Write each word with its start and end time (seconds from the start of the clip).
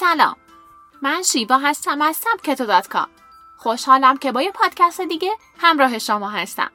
سلام. 0.00 0.36
من 1.02 1.22
شیبا 1.22 1.56
هستم 1.58 2.02
از 2.02 2.16
سبکتو 2.16 2.66
دات 2.66 2.88
کام. 2.88 3.08
خوشحالم 3.56 4.16
که 4.16 4.32
با 4.32 4.42
یه 4.42 4.50
پادکست 4.50 5.00
دیگه 5.00 5.30
همراه 5.58 5.98
شما 5.98 6.28
هستم. 6.28 6.70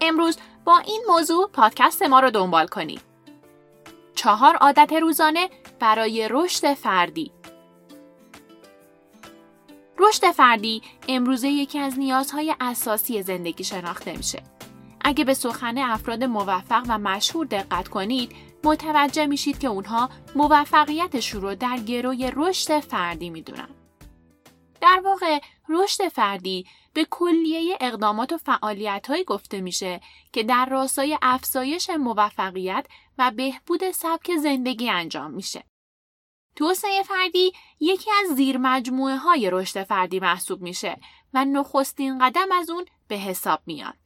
امروز 0.00 0.38
با 0.64 0.78
این 0.78 1.02
موضوع 1.08 1.50
پادکست 1.50 2.02
ما 2.02 2.20
رو 2.20 2.30
دنبال 2.30 2.66
کنید 2.66 3.00
چهار 4.14 4.56
عادت 4.56 4.92
روزانه 4.92 5.50
برای 5.80 6.28
رشد 6.30 6.74
فردی. 6.74 7.32
رشد 9.98 10.30
فردی 10.30 10.82
امروزه 11.08 11.48
یکی 11.48 11.78
از 11.78 11.98
نیازهای 11.98 12.54
اساسی 12.60 13.22
زندگی 13.22 13.64
شناخته 13.64 14.16
میشه. 14.16 14.42
اگه 15.04 15.24
به 15.24 15.34
سخن 15.34 15.78
افراد 15.78 16.24
موفق 16.24 16.84
و 16.88 16.98
مشهور 16.98 17.46
دقت 17.46 17.88
کنید، 17.88 18.32
متوجه 18.64 19.26
میشید 19.26 19.58
که 19.58 19.68
اونها 19.68 20.10
موفقیتشون 20.34 21.40
رو 21.40 21.54
در 21.54 21.76
گروی 21.76 22.32
رشد 22.36 22.80
فردی 22.80 23.30
می‌دونن. 23.30 23.68
در 24.80 25.00
واقع 25.04 25.38
رشد 25.68 26.08
فردی 26.08 26.66
به 26.92 27.06
کلیه 27.10 27.78
اقدامات 27.80 28.32
و 28.32 28.38
فعالیت 28.38 29.06
گفته 29.26 29.60
میشه 29.60 30.00
که 30.32 30.42
در 30.42 30.66
راستای 30.66 31.18
افزایش 31.22 31.90
موفقیت 31.90 32.86
و 33.18 33.30
بهبود 33.30 33.90
سبک 33.90 34.36
زندگی 34.36 34.90
انجام 34.90 35.30
میشه. 35.30 35.64
توسعه 36.56 37.02
فردی 37.02 37.52
یکی 37.80 38.10
از 38.22 38.36
زیر 38.36 38.58
مجموعه 38.58 39.16
های 39.16 39.50
رشد 39.50 39.82
فردی 39.82 40.20
محسوب 40.20 40.62
میشه 40.62 41.00
و 41.34 41.44
نخستین 41.44 42.18
قدم 42.18 42.52
از 42.52 42.70
اون 42.70 42.84
به 43.08 43.16
حساب 43.16 43.60
میاد. 43.66 43.98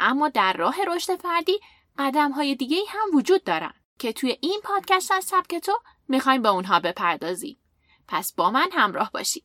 اما 0.00 0.28
در 0.28 0.52
راه 0.52 0.76
رشد 0.86 1.16
فردی 1.16 1.60
قدم 1.98 2.32
های 2.32 2.54
دیگه 2.54 2.76
هم 2.88 3.16
وجود 3.16 3.44
دارن 3.44 3.74
که 3.98 4.12
توی 4.12 4.38
این 4.40 4.60
پادکست 4.64 5.12
از 5.12 5.24
سبک 5.24 5.54
تو 5.54 5.72
می‌خوایم 6.08 6.42
به 6.42 6.48
اونها 6.48 6.80
بپردازیم. 6.80 7.60
پس 8.08 8.34
با 8.34 8.50
من 8.50 8.68
همراه 8.72 9.10
باشید. 9.12 9.44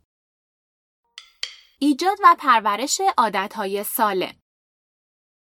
ایجاد 1.79 2.17
و 2.23 2.35
پرورش 2.39 3.01
عادتهای 3.17 3.83
سالم 3.83 4.33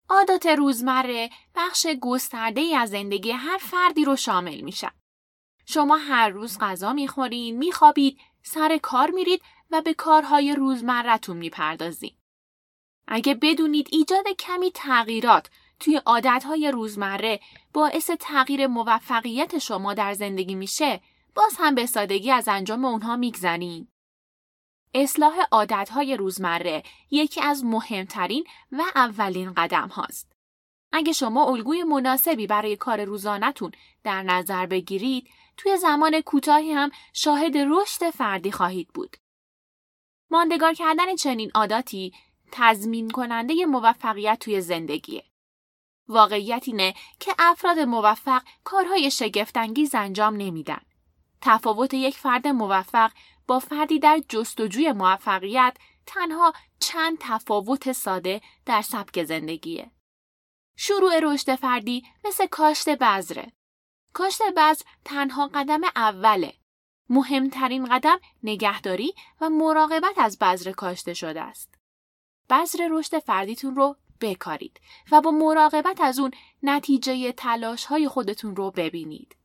عادات 0.09 0.45
روزمره 0.45 1.29
بخش 1.55 1.87
گسترده 2.01 2.61
ای 2.61 2.75
از 2.75 2.89
زندگی 2.89 3.31
هر 3.31 3.57
فردی 3.57 4.05
رو 4.05 4.15
شامل 4.15 4.61
میشن. 4.61 4.91
شما 5.65 5.97
هر 5.97 6.29
روز 6.29 6.57
غذا 6.59 6.93
می‌خورین، 6.93 7.57
میخوابید، 7.57 8.17
سر 8.43 8.77
کار 8.77 9.11
میرید 9.11 9.41
و 9.71 9.81
به 9.81 9.93
کارهای 9.93 10.55
روزمرتون 10.55 11.37
می‌پردازید. 11.37 12.17
اگه 13.07 13.35
بدونید 13.35 13.87
ایجاد 13.91 14.27
کمی 14.39 14.71
تغییرات 14.71 15.49
توی 15.81 16.01
عادتهای 16.05 16.71
روزمره 16.71 17.39
باعث 17.73 18.11
تغییر 18.19 18.67
موفقیت 18.67 19.57
شما 19.57 19.93
در 19.93 20.13
زندگی 20.13 20.55
میشه، 20.55 21.01
باز 21.35 21.55
هم 21.59 21.75
به 21.75 21.85
سادگی 21.85 22.31
از 22.31 22.47
انجام 22.47 22.85
اونها 22.85 23.15
میگذرین. 23.15 23.87
اصلاح 24.93 25.35
عادتهای 25.51 26.17
روزمره 26.17 26.83
یکی 27.11 27.41
از 27.41 27.65
مهمترین 27.65 28.43
و 28.71 28.81
اولین 28.95 29.53
قدم 29.53 29.87
هاست. 29.87 30.31
اگه 30.91 31.13
شما 31.13 31.45
الگوی 31.45 31.83
مناسبی 31.83 32.47
برای 32.47 32.75
کار 32.75 33.03
روزانهتون 33.03 33.71
در 34.03 34.23
نظر 34.23 34.65
بگیرید، 34.65 35.27
توی 35.57 35.77
زمان 35.77 36.21
کوتاهی 36.21 36.71
هم 36.71 36.91
شاهد 37.13 37.57
رشد 37.57 38.09
فردی 38.09 38.51
خواهید 38.51 38.87
بود. 38.87 39.17
ماندگار 40.31 40.73
کردن 40.73 41.15
چنین 41.15 41.51
عاداتی 41.55 42.13
تضمین 42.51 43.09
کننده 43.09 43.65
موفقیت 43.65 44.37
توی 44.39 44.61
زندگیه. 44.61 45.30
واقعیت 46.11 46.63
اینه 46.67 46.93
که 47.19 47.35
افراد 47.39 47.79
موفق 47.79 48.41
کارهای 48.63 49.11
شگفتانگیز 49.11 49.95
انجام 49.95 50.35
نمیدن. 50.35 50.81
تفاوت 51.41 51.93
یک 51.93 52.17
فرد 52.17 52.47
موفق 52.47 53.11
با 53.47 53.59
فردی 53.59 53.99
در 53.99 54.21
جستجوی 54.29 54.91
موفقیت 54.91 55.77
تنها 56.05 56.53
چند 56.79 57.17
تفاوت 57.19 57.91
ساده 57.91 58.41
در 58.65 58.81
سبک 58.81 59.23
زندگیه. 59.23 59.91
شروع 60.77 61.19
رشد 61.19 61.55
فردی 61.55 62.03
مثل 62.25 62.45
کاشت 62.47 62.89
بذره. 62.89 63.51
کاشت 64.13 64.41
بذر 64.57 64.83
تنها 65.05 65.47
قدم 65.47 65.81
اوله. 65.95 66.53
مهمترین 67.09 67.85
قدم 67.85 68.19
نگهداری 68.43 69.13
و 69.41 69.49
مراقبت 69.49 70.17
از 70.17 70.39
بذر 70.39 70.71
کاشته 70.71 71.13
شده 71.13 71.41
است. 71.41 71.75
بذر 72.49 72.87
رشد 72.91 73.19
فردیتون 73.19 73.75
رو 73.75 73.95
بکارید 74.21 74.81
و 75.11 75.21
با 75.21 75.31
مراقبت 75.31 76.01
از 76.01 76.19
اون 76.19 76.31
نتیجه 76.63 77.31
تلاش 77.31 77.85
های 77.85 78.07
خودتون 78.07 78.55
رو 78.55 78.71
ببینید. 78.71 79.35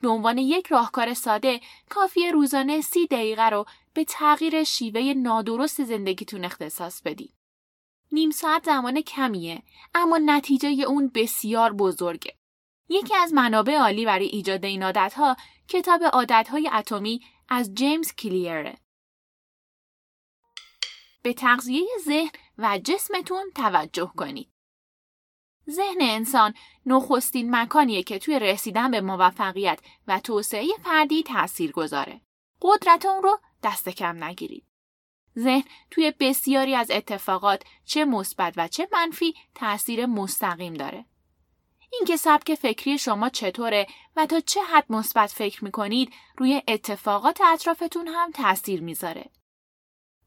به 0.00 0.08
عنوان 0.08 0.38
یک 0.38 0.66
راهکار 0.66 1.14
ساده 1.14 1.60
کافی 1.90 2.30
روزانه 2.30 2.80
سی 2.80 3.06
دقیقه 3.06 3.48
رو 3.48 3.64
به 3.94 4.04
تغییر 4.04 4.64
شیوه 4.64 5.14
نادرست 5.16 5.84
زندگیتون 5.84 6.44
اختصاص 6.44 7.02
بدید. 7.02 7.32
نیم 8.12 8.30
ساعت 8.30 8.64
زمان 8.64 9.00
کمیه 9.00 9.62
اما 9.94 10.18
نتیجه 10.18 10.68
اون 10.68 11.10
بسیار 11.14 11.72
بزرگه. 11.72 12.34
یکی 12.88 13.14
از 13.16 13.32
منابع 13.32 13.76
عالی 13.76 14.06
برای 14.06 14.26
ایجاد 14.26 14.64
این 14.64 14.82
عادتها 14.82 15.36
کتاب 15.68 16.02
عادتهای 16.02 16.70
اتمی 16.72 17.20
از 17.48 17.74
جیمز 17.74 18.12
کلیره. 18.12 18.78
به 21.28 21.34
تغذیه 21.34 21.88
ذهن 22.04 22.30
و 22.58 22.78
جسمتون 22.78 23.50
توجه 23.54 24.12
کنید. 24.16 24.50
ذهن 25.70 25.98
انسان 26.00 26.54
نخستین 26.86 27.54
مکانیه 27.54 28.02
که 28.02 28.18
توی 28.18 28.38
رسیدن 28.38 28.90
به 28.90 29.00
موفقیت 29.00 29.80
و 30.06 30.20
توسعه 30.20 30.68
فردی 30.84 31.22
تأثیر 31.22 31.72
گذاره. 31.72 32.20
قدرت 32.62 33.06
اون 33.06 33.22
رو 33.22 33.38
دست 33.62 33.88
کم 33.88 34.24
نگیرید. 34.24 34.66
ذهن 35.38 35.64
توی 35.90 36.12
بسیاری 36.20 36.74
از 36.74 36.90
اتفاقات 36.90 37.62
چه 37.84 38.04
مثبت 38.04 38.54
و 38.56 38.68
چه 38.68 38.88
منفی 38.92 39.34
تأثیر 39.54 40.06
مستقیم 40.06 40.74
داره. 40.74 41.04
اینکه 41.92 42.16
سبک 42.16 42.54
فکری 42.54 42.98
شما 42.98 43.28
چطوره 43.28 43.86
و 44.16 44.26
تا 44.26 44.40
چه 44.40 44.60
حد 44.62 44.92
مثبت 44.92 45.30
فکر 45.30 45.64
می‌کنید 45.64 46.12
روی 46.36 46.62
اتفاقات 46.68 47.40
اطرافتون 47.40 48.08
هم 48.08 48.30
تأثیر 48.30 48.80
می‌ذاره. 48.80 49.30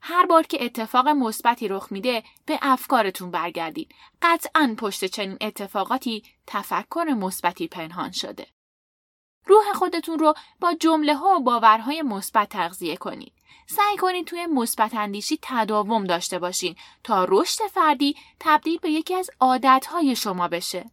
هر 0.02 0.26
بار 0.26 0.44
که 0.44 0.66
اتفاق 0.66 1.08
مثبتی 1.08 1.68
رخ 1.68 1.88
میده 1.92 2.24
به 2.46 2.60
افکارتون 2.62 3.32
برگردید. 3.32 3.96
قطعا 4.22 4.76
پشت 4.78 5.06
چنین 5.06 5.38
اتفاقاتی 5.42 6.24
تفکر 6.48 7.06
مثبتی 7.18 7.68
پنهان 7.68 8.12
شده. 8.12 8.48
روح 9.46 9.74
خودتون 9.74 10.20
رو 10.20 10.34
با 10.60 10.74
جمله 10.74 11.16
ها 11.16 11.36
و 11.36 11.40
باورهای 11.44 12.02
مثبت 12.02 12.50
تغذیه 12.50 12.98
کنید. 12.98 13.34
سعی 13.68 13.98
کنید 13.98 14.28
توی 14.28 14.46
مثبت 14.46 14.94
اندیشی 14.94 15.40
تداوم 15.42 16.04
داشته 16.04 16.40
باشین 16.40 16.76
تا 17.04 17.26
رشد 17.30 17.68
فردی 17.68 18.16
تبدیل 18.40 18.80
به 18.80 18.90
یکی 18.90 19.16
از 19.16 19.30
عادتهای 19.40 20.16
شما 20.16 20.48
بشه. 20.48 20.92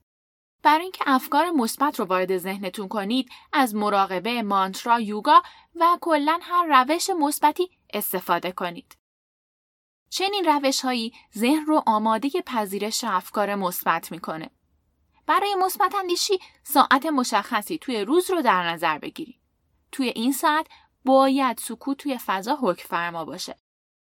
برای 0.62 0.82
اینکه 0.82 1.04
افکار 1.06 1.50
مثبت 1.50 2.00
رو 2.00 2.06
وارد 2.06 2.38
ذهنتون 2.38 2.88
کنید 2.88 3.28
از 3.52 3.74
مراقبه، 3.74 4.42
مانترا، 4.42 5.00
یوگا 5.00 5.42
و 5.76 5.98
کلا 6.00 6.38
هر 6.42 6.84
روش 6.84 7.10
مثبتی 7.10 7.70
استفاده 7.93 8.53
کنید. 8.53 8.97
چنین 10.10 10.44
روش 10.44 10.81
هایی 10.81 11.12
ذهن 11.37 11.66
رو 11.66 11.82
آماده 11.87 12.31
پذیرش 12.47 13.04
افکار 13.04 13.54
مثبت 13.54 14.12
می‌کنه. 14.12 14.50
برای 15.26 15.54
مثبت 15.54 15.94
اندیشی 15.94 16.38
ساعت 16.62 17.06
مشخصی 17.06 17.78
توی 17.78 18.00
روز 18.00 18.31
رو 18.31 18.43
در 18.43 18.71
نظر 18.71 18.98
بگیرید. 18.98 19.41
توی 19.93 20.09
این 20.09 20.32
ساعت 20.32 20.66
باید 21.04 21.59
سکوت 21.59 21.98
توی 21.98 22.19
فضا 22.27 22.59
حکم 22.62 22.88
فرما 22.88 23.25
باشه. 23.25 23.56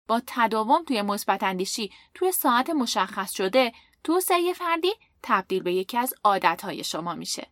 با 0.07 0.22
تداوم 0.28 0.84
توی 0.84 1.01
مثبت 1.01 1.44
اندیشی 1.44 1.91
توی 2.13 2.31
ساعت 2.31 2.69
مشخص 2.69 3.31
شده 3.31 3.74
توسعه 4.03 4.53
فردی 4.53 4.94
تبدیل 5.24 5.63
به 5.63 5.74
یکی 5.74 5.97
از 5.97 6.13
عادتهای 6.24 6.83
شما 6.83 7.15
میشه. 7.15 7.48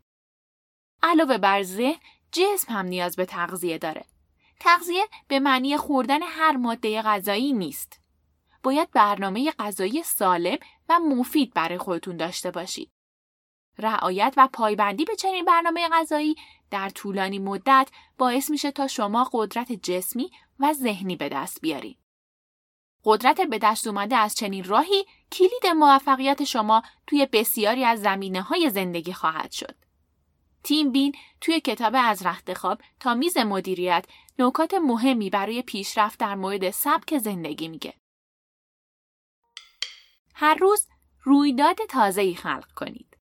علاوه 1.04 1.38
بر 1.38 1.64
ذهن 1.64 2.00
جسم 2.32 2.74
هم 2.74 2.86
نیاز 2.86 3.16
به 3.16 3.26
تغذیه 3.26 3.78
داره. 3.78 4.06
تغذیه 4.64 5.08
به 5.28 5.40
معنی 5.40 5.78
خوردن 5.78 6.22
هر 6.22 6.58
ماده 6.58 7.02
غذایی 7.02 7.54
نیست. 7.54 8.00
باید 8.64 8.92
برنامه 8.92 9.52
غذایی 9.52 10.04
سالم 10.04 10.58
و 10.90 11.00
مفید 11.00 11.54
برای 11.54 11.78
خودتون 11.78 12.18
داشته 12.18 12.52
باشید. 12.52 12.92
رعایت 13.78 14.34
و 14.38 14.50
پایبندی 14.54 15.06
به 15.06 15.16
چنین 15.16 15.46
برنامه 15.46 15.90
غذایی 15.92 16.36
در 16.72 16.90
طولانی 16.90 17.40
مدت 17.40 17.90
باعث 18.18 18.50
میشه 18.50 18.72
تا 18.72 18.88
شما 18.88 19.30
قدرت 19.34 19.72
جسمی 19.72 20.32
و 20.60 20.74
ذهنی 20.74 21.16
به 21.16 21.30
دست 21.30 21.62
بیارید. 21.62 21.98
قدرت 23.06 23.42
به 23.42 23.58
دست 23.58 23.88
اومده 23.88 24.16
از 24.16 24.36
چنین 24.36 24.64
راهی 24.64 25.06
کلید 25.32 25.68
موفقیت 25.76 26.44
شما 26.44 26.84
توی 27.08 27.28
بسیاری 27.32 27.86
از 27.86 28.02
زمینه 28.02 28.42
های 28.42 28.70
زندگی 28.70 29.14
خواهد 29.14 29.52
شد. 29.52 29.76
تیم 30.64 30.92
بین 30.92 31.16
توی 31.42 31.60
کتاب 31.60 31.94
از 31.98 32.26
رخت 32.26 32.54
خواب 32.54 32.82
تا 33.00 33.14
میز 33.14 33.38
مدیریت 33.38 34.06
نکات 34.40 34.74
مهمی 34.74 35.30
برای 35.30 35.62
پیشرفت 35.62 36.20
در 36.20 36.36
مورد 36.36 36.70
سبک 36.70 37.18
زندگی 37.18 37.68
میگه. 37.68 37.94
هر 40.36 40.56
روز 40.56 40.88
رویداد 41.24 41.78
تازه‌ای 41.90 42.36
خلق 42.36 42.72
کنید. 42.76 43.18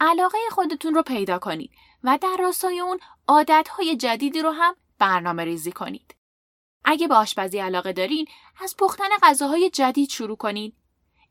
علاقه 0.00 0.38
خودتون 0.50 0.94
رو 0.94 1.02
پیدا 1.02 1.38
کنید 1.38 1.70
و 2.04 2.18
در 2.22 2.36
راستای 2.38 2.80
اون 2.80 2.98
عادتهای 3.28 3.96
جدیدی 3.96 4.40
رو 4.40 4.50
هم 4.50 4.76
برنامه 4.98 5.44
ریزی 5.44 5.72
کنید. 5.72 6.14
اگه 6.84 7.08
به 7.08 7.14
آشپزی 7.14 7.58
علاقه 7.58 7.92
دارین، 7.92 8.26
از 8.60 8.76
پختن 8.78 9.08
غذاهای 9.22 9.70
جدید 9.70 10.10
شروع 10.10 10.36
کنید. 10.36 10.76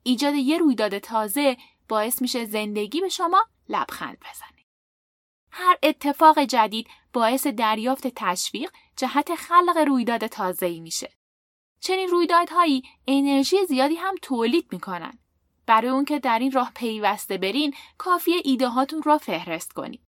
ایجاد 0.04 0.34
یه 0.34 0.58
رویداد 0.58 1.00
تازه 1.00 1.58
باعث 1.90 2.22
میشه 2.22 2.46
زندگی 2.46 3.02
به 3.02 3.10
شما 3.10 3.48
لبخند 3.70 4.18
بزنه. 4.20 4.61
هر 5.52 5.78
اتفاق 5.84 6.40
جدید 6.40 6.88
باعث 7.14 7.48
دریافت 7.48 8.08
تشویق 8.16 8.72
جهت 8.98 9.36
خلق 9.36 9.78
رویداد 9.88 10.28
تازه‌ای 10.28 10.80
میشه. 10.80 11.14
چنین 11.80 12.10
رویدادهایی 12.10 12.84
انرژی 13.08 13.66
زیادی 13.66 13.96
هم 13.96 14.16
تولید 14.22 14.68
می‌کنن. 14.72 15.20
برای 15.66 15.90
اون 15.90 16.06
که 16.06 16.20
در 16.20 16.40
این 16.40 16.52
راه 16.52 16.72
پیوسته 16.76 17.38
برین 17.38 17.74
کافیه 17.98 18.42
ایده 18.44 18.68
هاتون 18.68 19.04
را 19.04 19.18
فهرست 19.18 19.74
کنید. 19.74 20.02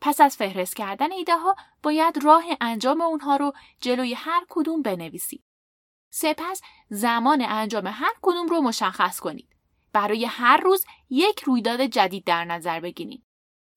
پس 0.00 0.20
از 0.20 0.36
فهرست 0.36 0.76
کردن 0.76 1.12
ایده 1.12 1.36
ها 1.36 1.56
باید 1.82 2.24
راه 2.24 2.44
انجام 2.60 3.00
اونها 3.00 3.36
رو 3.36 3.52
جلوی 3.80 4.14
هر 4.14 4.44
کدوم 4.48 4.82
بنویسید. 4.82 5.44
سپس 6.10 6.62
زمان 6.90 7.42
انجام 7.48 7.86
هر 7.86 8.12
کدوم 8.22 8.46
رو 8.46 8.60
مشخص 8.60 9.20
کنید. 9.20 9.48
برای 9.92 10.24
هر 10.24 10.56
روز 10.56 10.84
یک 11.10 11.40
رویداد 11.40 11.80
جدید 11.80 12.24
در 12.24 12.44
نظر 12.44 12.80
بگیرید. 12.80 13.27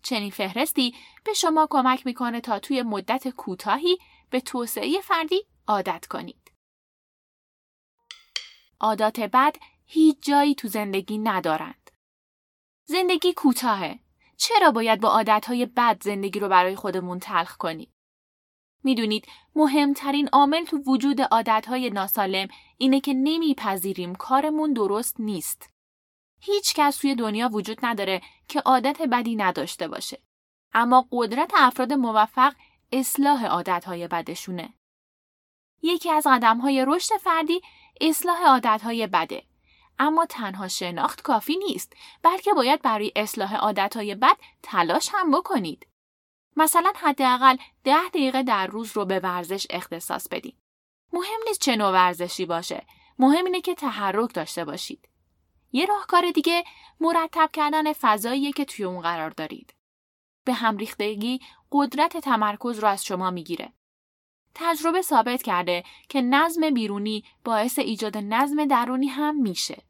چنین 0.04 0.32
فهرستی 0.32 0.96
به 1.24 1.34
شما 1.34 1.68
کمک 1.70 2.06
می‌کنه 2.06 2.42
تا 2.42 2.60
توی 2.60 2.82
مدت 2.82 3.28
کوتاهی 3.28 3.98
به 4.30 4.40
توسعه 4.40 5.02
فردی 5.02 5.46
عادت 5.68 6.06
کنید. 6.06 6.52
عادات 8.80 9.20
بد 9.20 9.56
هیچ 9.86 10.18
جایی 10.22 10.56
تو 10.56 10.68
زندگی 10.68 11.18
ندارند. 11.18 11.92
زندگی 12.86 13.34
کوتاهه. 13.34 14.00
چرا 14.38 14.72
باید 14.72 15.02
با 15.02 15.10
عادتهای 15.10 15.66
بد 15.66 16.04
زندگی 16.04 16.40
رو 16.40 16.50
برای 16.50 16.76
خودمون 16.76 17.20
تلخ 17.20 17.58
کنیم؟ 17.58 17.94
می‌دونید 18.84 19.28
مهمترین 19.56 20.30
عامل 20.34 20.66
تو 20.66 20.78
وجود 20.78 21.22
عادتهای 21.22 21.90
ناسالم 21.90 22.48
اینه 22.78 23.00
که 23.00 23.14
نمیپذیریم 23.14 24.16
کارمون 24.16 24.74
درست 24.74 25.20
نیست. 25.20 25.71
هیچ 26.42 26.74
کس 26.74 26.98
توی 26.98 27.16
دنیا 27.16 27.50
وجود 27.50 27.78
نداره 27.84 28.22
که 28.48 28.60
عادت 28.60 29.02
بدی 29.02 29.36
نداشته 29.36 29.88
باشه. 29.88 30.22
اما 30.74 31.08
قدرت 31.12 31.52
افراد 31.56 31.94
موفق 31.94 32.54
اصلاح 32.92 33.46
عادتهای 33.46 34.08
بدشونه. 34.08 34.74
یکی 35.82 36.12
از 36.12 36.28
قدمهای 36.28 36.86
رشد 36.88 37.18
فردی 37.18 37.62
اصلاح 38.02 38.44
عادتهای 38.44 39.08
بده. 39.08 39.44
اما 40.00 40.26
تنها 40.26 40.68
شناخت 40.68 41.22
کافی 41.22 41.58
نیست 41.58 41.94
بلکه 42.22 42.54
باید 42.54 42.82
برای 42.82 43.12
اصلاح 43.16 43.56
عادتهای 43.56 44.16
بد 44.16 44.38
تلاش 44.64 45.10
هم 45.14 45.32
بکنید. 45.32 45.88
مثلا 46.56 46.94
حداقل 46.96 47.58
ده 47.84 48.10
دقیقه 48.10 48.44
در 48.44 48.68
روز 48.68 48.98
رو 48.98 49.06
به 49.06 49.20
ورزش 49.20 49.68
اختصاص 49.70 50.28
بدید. 50.28 50.58
مهم 51.14 51.40
نیست 51.48 51.62
چه 51.62 51.76
نوع 51.76 51.92
ورزشی 51.92 52.46
باشه. 52.46 52.86
مهم 53.20 53.46
اینه 53.46 53.62
که 53.62 53.76
تحرک 53.76 54.34
داشته 54.34 54.66
باشید. 54.66 55.11
یه 55.72 55.86
راهکار 55.86 56.32
دیگه 56.32 56.64
مرتب 57.00 57.50
کردن 57.54 57.94
فضاییه 57.94 58.52
که 58.52 58.66
توی 58.66 58.86
اون 58.86 59.02
قرار 59.02 59.30
دارید. 59.30 59.74
به 60.46 60.54
هم 60.54 60.78
ریختگی 60.78 61.40
قدرت 61.72 62.18
تمرکز 62.18 62.80
رو 62.80 62.88
از 62.88 63.06
شما 63.06 63.32
می‌گیره. 63.32 63.74
تجربه 64.56 65.02
ثابت 65.02 65.42
کرده 65.42 65.84
که 66.10 66.22
نظم 66.22 66.70
بیرونی 66.70 67.24
باعث 67.44 67.80
ایجاد 67.80 68.18
نظم 68.18 68.66
درونی 68.66 69.08
هم 69.08 69.42
میشه. 69.42 69.84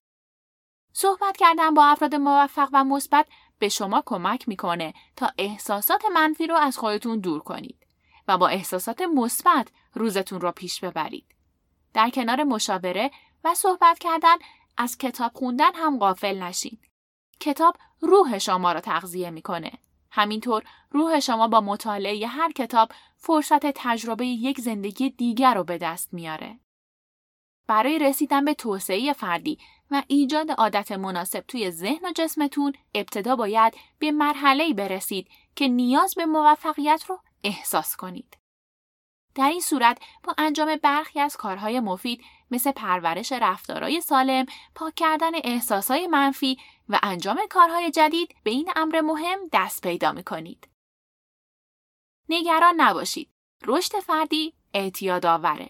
صحبت 0.94 1.38
کردن 1.38 1.74
با 1.74 1.86
افراد 1.86 2.16
موفق 2.16 2.70
و 2.74 2.84
مثبت 2.84 3.28
به 3.60 3.70
شما 3.70 4.04
کمک 4.06 4.48
می‌کنه 4.48 4.94
تا 5.16 5.32
احساسات 5.38 6.06
منفی 6.14 6.48
رو 6.48 6.56
از 6.56 6.78
خودتون 6.78 7.20
دور 7.20 7.42
کنید 7.42 7.88
و 8.28 8.38
با 8.38 8.48
احساسات 8.48 9.02
مثبت 9.02 9.68
روزتون 9.94 10.42
رو 10.42 10.52
پیش 10.52 10.80
ببرید. 10.80 11.36
در 11.94 12.10
کنار 12.10 12.44
مشاوره 12.44 13.12
و 13.44 13.56
صحبت 13.56 14.00
کردن 14.00 14.36
از 14.82 14.98
کتاب 14.98 15.32
خوندن 15.34 15.76
هم 15.76 16.00
غافل 16.00 16.44
نشین. 16.44 16.78
کتاب 17.40 17.76
روح 18.02 18.38
شما 18.38 18.72
را 18.72 18.82
تغذیه 18.82 19.30
می‌کنه. 19.30 19.72
همینطور 20.12 20.64
روح 20.92 21.20
شما 21.20 21.48
با 21.48 21.62
مطالعه 21.62 22.28
هر 22.28 22.52
کتاب 22.52 22.92
فرصت 23.18 23.66
تجربه 23.76 24.26
یک 24.26 24.62
زندگی 24.62 25.10
دیگر 25.10 25.54
رو 25.54 25.64
به 25.64 25.78
دست 25.78 26.14
میاره. 26.14 26.60
برای 27.68 28.00
رسیدن 28.00 28.46
به 28.46 28.54
توسعه 28.54 29.14
فردی 29.14 29.58
و 29.92 30.04
ایجاد 30.08 30.52
عادت 30.52 30.92
مناسب 30.92 31.40
توی 31.48 31.72
ذهن 31.72 32.06
و 32.06 32.12
جسمتون 32.16 32.74
ابتدا 32.96 33.36
باید 33.36 33.74
به 34.00 34.12
مرحله 34.12 34.74
برسید 34.74 35.28
که 35.56 35.68
نیاز 35.68 36.16
به 36.16 36.26
موفقیت 36.26 37.04
رو 37.08 37.20
احساس 37.44 37.96
کنید. 37.96 38.38
در 39.36 39.50
این 39.50 39.62
صورت 39.62 40.02
با 40.24 40.36
انجام 40.38 40.76
برخی 40.76 41.20
از 41.20 41.38
کارهای 41.38 41.80
مفید 41.80 42.24
مثل 42.52 42.72
پرورش 42.72 43.32
رفتارهای 43.32 44.02
سالم، 44.02 44.46
پاک 44.76 44.96
کردن 44.96 45.32
احساسهای 45.44 46.08
منفی 46.08 46.58
و 46.90 47.00
انجام 47.04 47.40
کارهای 47.50 47.92
جدید 47.92 48.36
به 48.44 48.52
این 48.52 48.72
امر 48.76 49.02
مهم 49.02 49.40
دست 49.54 49.82
پیدا 49.82 50.12
می 50.12 50.24
کنید. 50.24 50.68
نگران 52.30 52.74
نباشید. 52.82 53.30
رشد 53.66 54.00
فردی 54.00 54.54
اعتیاد 54.74 55.26
آوره. 55.26 55.70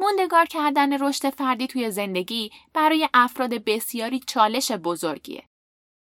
موندگار 0.00 0.44
کردن 0.44 1.02
رشد 1.02 1.30
فردی 1.30 1.66
توی 1.66 1.90
زندگی 1.90 2.50
برای 2.72 3.08
افراد 3.14 3.50
بسیاری 3.50 4.20
چالش 4.20 4.72
بزرگیه. 4.72 5.44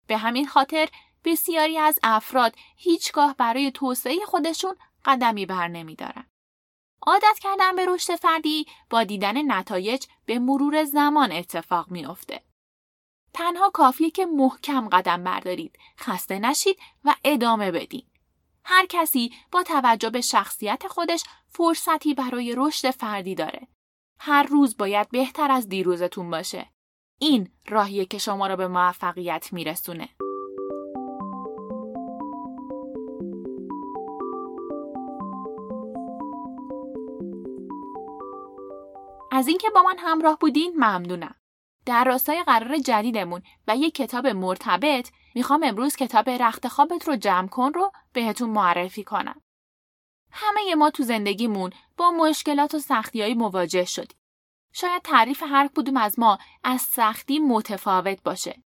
به 0.07 0.17
همین 0.17 0.47
خاطر 0.47 0.89
بسیاری 1.23 1.77
از 1.77 1.99
افراد 2.03 2.55
هیچگاه 2.77 3.35
برای 3.37 3.71
توسعه 3.71 4.15
خودشون 4.25 4.75
قدمی 5.05 5.45
بر 5.45 5.67
نمیدارن. 5.67 6.25
عادت 7.01 7.39
کردن 7.41 7.75
به 7.75 7.85
رشد 7.85 8.15
فردی 8.15 8.65
با 8.89 9.03
دیدن 9.03 9.51
نتایج 9.51 10.05
به 10.25 10.39
مرور 10.39 10.83
زمان 10.83 11.31
اتفاق 11.31 11.91
میافته. 11.91 12.41
تنها 13.33 13.69
کافیه 13.69 14.09
که 14.09 14.25
محکم 14.25 14.89
قدم 14.89 15.23
بردارید، 15.23 15.79
خسته 15.99 16.39
نشید 16.39 16.79
و 17.03 17.15
ادامه 17.23 17.71
بدین. 17.71 18.03
هر 18.63 18.85
کسی 18.85 19.33
با 19.51 19.63
توجه 19.63 20.09
به 20.09 20.21
شخصیت 20.21 20.87
خودش 20.87 21.23
فرصتی 21.47 22.13
برای 22.13 22.53
رشد 22.57 22.91
فردی 22.91 23.35
داره. 23.35 23.67
هر 24.19 24.43
روز 24.43 24.77
باید 24.77 25.09
بهتر 25.09 25.51
از 25.51 25.69
دیروزتون 25.69 26.29
باشه. 26.29 26.69
این 27.19 27.51
راهیه 27.67 28.05
که 28.05 28.17
شما 28.17 28.47
را 28.47 28.55
به 28.55 28.67
موفقیت 28.67 29.53
میرسونه. 29.53 30.09
از 39.35 39.47
اینکه 39.47 39.69
با 39.69 39.81
من 39.81 39.95
همراه 39.97 40.37
بودین 40.39 40.73
ممنونم. 40.75 41.35
در 41.85 42.03
راستای 42.03 42.43
قرار 42.43 42.77
جدیدمون 42.77 43.41
و 43.67 43.77
یک 43.77 43.95
کتاب 43.95 44.27
مرتبط 44.27 45.09
می‌خوام 45.35 45.63
امروز 45.63 45.95
کتاب 45.95 46.29
رخت 46.29 46.67
خوابت 46.67 47.07
رو 47.07 47.15
جمع 47.15 47.47
کن 47.47 47.73
رو 47.73 47.91
بهتون 48.13 48.49
معرفی 48.49 49.03
کنم. 49.03 49.41
همه 50.31 50.75
ما 50.75 50.89
تو 50.89 51.03
زندگیمون 51.03 51.71
با 51.97 52.11
مشکلات 52.11 52.75
و 52.75 52.79
سختیهایی 52.79 53.33
مواجه 53.33 53.85
شدیم. 53.85 54.17
شاید 54.73 55.01
تعریف 55.01 55.43
هر 55.43 55.69
کدوم 55.75 55.97
از 55.97 56.19
ما 56.19 56.37
از 56.63 56.81
سختی 56.81 57.39
متفاوت 57.39 58.23
باشه. 58.23 58.63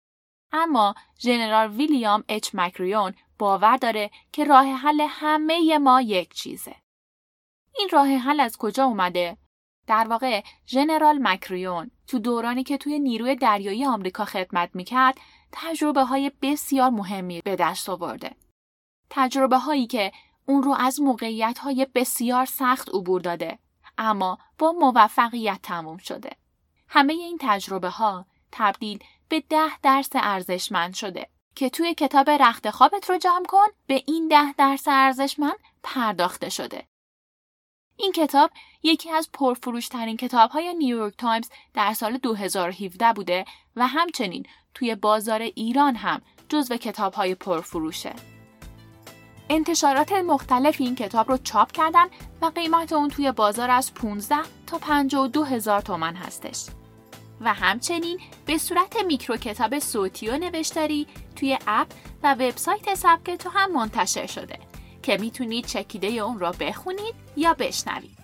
اما 0.52 0.96
ژنرال 1.20 1.72
ویلیام 1.72 2.24
اچ 2.30 2.50
مکریون 2.54 3.14
باور 3.40 3.78
داره 3.78 4.12
که 4.32 4.44
راه 4.44 4.66
حل 4.66 5.08
همه 5.10 5.78
ما 5.78 6.02
یک 6.02 6.34
چیزه. 6.34 6.76
این 7.78 7.90
راه 7.92 8.08
حل 8.08 8.40
از 8.40 8.58
کجا 8.58 8.86
اومده؟ 8.86 9.38
در 9.88 10.08
واقع 10.08 10.44
ژنرال 10.68 11.20
مکریون 11.22 11.92
تو 12.08 12.20
دورانی 12.20 12.64
که 12.64 12.78
توی 12.78 13.00
نیروی 13.00 13.36
دریایی 13.36 13.86
آمریکا 13.86 14.26
خدمت 14.26 14.70
می‌کرد 14.74 15.18
تجربه 15.52 16.04
های 16.04 16.32
بسیار 16.42 16.90
مهمی 16.90 17.42
به 17.42 17.56
دست 17.56 17.90
آورده. 17.90 18.36
تجربه 19.10 19.58
هایی 19.58 19.88
که 19.88 20.12
اون 20.46 20.64
رو 20.64 20.76
از 20.80 21.02
موقعیت 21.02 21.60
های 21.60 21.88
بسیار 21.96 22.46
سخت 22.46 22.90
عبور 22.90 23.22
داده 23.22 23.60
اما 23.98 24.38
با 24.60 24.72
موفقیت 24.72 25.60
تموم 25.64 25.98
شده. 25.98 26.32
همه 26.88 27.14
این 27.14 27.38
تجربه 27.42 27.90
ها 27.90 28.26
تبدیل 28.52 29.00
به 29.30 29.44
ده 29.50 29.80
درس 29.82 30.10
ارزشمند 30.14 30.94
شده 30.94 31.30
که 31.56 31.70
توی 31.70 31.94
کتاب 31.94 32.30
رخت 32.30 32.70
خوابت 32.70 33.10
رو 33.10 33.18
جمع 33.18 33.46
کن 33.48 33.68
به 33.88 34.04
این 34.08 34.28
ده 34.28 34.54
درس 34.54 34.88
ارزشمند 34.88 35.58
پرداخته 35.84 36.50
شده. 36.50 36.88
این 37.98 38.12
کتاب 38.12 38.52
یکی 38.84 39.12
از 39.12 39.30
پرفروشترین 39.34 40.18
کتاب 40.18 40.50
های 40.50 40.74
نیویورک 40.74 41.14
تایمز 41.18 41.50
در 41.74 41.94
سال 41.94 42.18
2017 42.18 43.14
بوده 43.14 43.46
و 43.76 43.88
همچنین 43.88 44.46
توی 44.74 44.96
بازار 44.96 45.42
ایران 45.42 45.96
هم 45.96 46.22
جزو 46.50 46.78
کتاب 46.78 47.14
های 47.14 47.36
پرفروشه. 47.36 48.14
انتشارات 49.50 50.12
مختلف 50.12 50.82
این 50.82 50.96
کتاب 50.96 51.32
رو 51.32 51.38
چاپ 51.38 51.72
کردن 51.72 52.06
و 52.42 52.46
قیمت 52.46 52.94
اون 52.94 53.10
توی 53.10 53.32
بازار 53.32 53.70
از 53.70 53.94
15 53.94 54.36
تا 54.68 54.78
52 54.78 55.44
هزار 55.44 55.82
تومن 55.82 56.16
هستش. 56.16 56.66
و 57.42 57.54
همچنین 57.54 58.20
به 58.46 58.58
صورت 58.58 59.04
میکرو 59.06 59.38
کتاب 59.38 59.80
صوتی 59.80 60.30
و 60.30 60.38
نوشتاری 60.38 61.08
توی 61.36 61.58
اپ 61.68 61.88
و 62.24 62.34
وبسایت 62.34 62.96
سبک 62.96 63.32
تو 63.32 63.50
هم 63.50 63.72
منتشر 63.72 64.26
شده 64.26 64.73
که 65.04 65.18
می‌تونید 65.18 65.66
چکیده 65.66 66.08
اون 66.08 66.40
را 66.40 66.52
بخونید 66.52 67.16
یا 67.38 67.54
بشنوید. 67.54 68.23